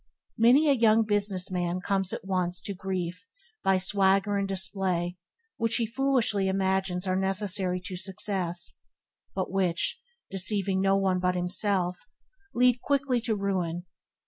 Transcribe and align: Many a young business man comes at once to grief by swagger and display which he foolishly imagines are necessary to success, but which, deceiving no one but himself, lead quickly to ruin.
Many 0.35 0.67
a 0.67 0.73
young 0.73 1.03
business 1.03 1.51
man 1.51 1.79
comes 1.79 2.11
at 2.11 2.25
once 2.25 2.59
to 2.63 2.73
grief 2.73 3.27
by 3.63 3.77
swagger 3.77 4.35
and 4.35 4.47
display 4.47 5.15
which 5.57 5.75
he 5.75 5.85
foolishly 5.85 6.47
imagines 6.47 7.05
are 7.05 7.15
necessary 7.15 7.79
to 7.85 7.95
success, 7.95 8.79
but 9.35 9.51
which, 9.51 9.99
deceiving 10.31 10.81
no 10.81 10.95
one 10.97 11.19
but 11.19 11.35
himself, 11.35 12.07
lead 12.55 12.81
quickly 12.81 13.21
to 13.21 13.35
ruin. 13.35 13.85